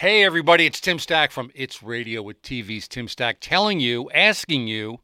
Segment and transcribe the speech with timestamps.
[0.00, 4.68] Hey, everybody, it's Tim Stack from It's Radio with TV's Tim Stack telling you, asking
[4.68, 4.98] you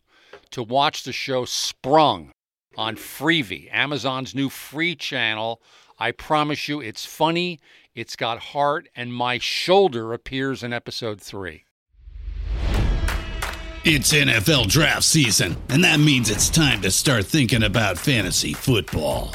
[0.50, 2.30] to watch the show Sprung
[2.76, 5.62] on Freevee, Amazon's new free channel.
[5.98, 7.58] I promise you, it's funny,
[7.94, 11.64] it's got heart, and my shoulder appears in episode three.
[13.86, 19.34] It's NFL draft season, and that means it's time to start thinking about fantasy football.